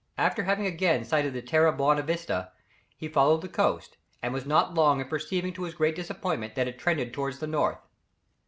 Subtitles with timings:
[0.17, 2.51] After having again sighted the Terra Bona vista,
[2.97, 6.67] he followed the coast, and was not long in perceiving to his great disappointment that
[6.67, 7.77] it trended towards the north.